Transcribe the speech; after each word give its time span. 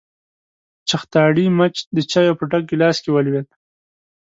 چختاړي 0.89 1.45
مچ 1.57 1.75
د 1.95 1.97
چايو 2.11 2.37
په 2.39 2.43
ډک 2.51 2.63
ګيلاس 2.71 2.97
کې 3.03 3.09
ولوېد. 3.11 3.47